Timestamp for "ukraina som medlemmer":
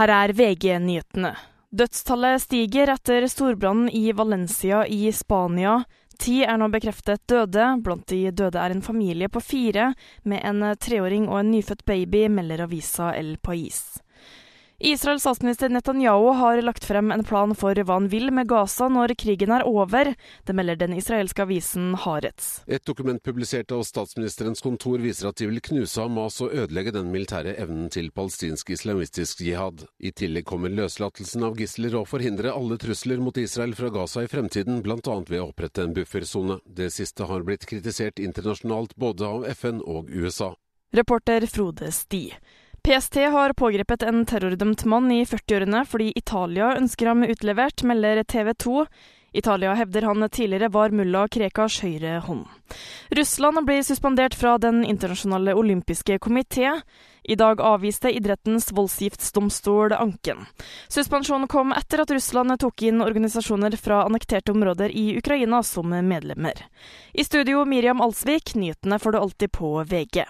65.18-66.64